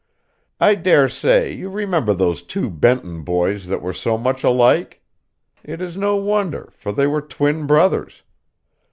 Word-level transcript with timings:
I 0.59 0.73
dare 0.73 1.07
say 1.07 1.53
you 1.53 1.69
remember 1.69 2.15
those 2.15 2.41
two 2.41 2.71
Benton 2.71 3.21
boys 3.21 3.67
that 3.67 3.83
were 3.83 3.93
so 3.93 4.17
much 4.17 4.43
alike? 4.43 4.99
It 5.63 5.79
is 5.79 5.95
no 5.95 6.15
wonder, 6.15 6.73
for 6.75 6.91
they 6.91 7.05
were 7.05 7.21
twin 7.21 7.67
brothers. 7.67 8.23